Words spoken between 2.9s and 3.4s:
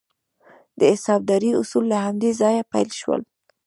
شول.